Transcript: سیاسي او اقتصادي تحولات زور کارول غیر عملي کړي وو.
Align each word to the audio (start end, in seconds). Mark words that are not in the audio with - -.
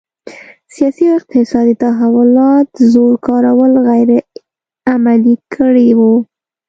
سیاسي 0.73 1.03
او 1.09 1.15
اقتصادي 1.19 1.75
تحولات 1.83 2.69
زور 2.93 3.13
کارول 3.27 3.71
غیر 3.87 4.09
عملي 4.93 5.35
کړي 5.55 5.89
وو. 5.99 6.13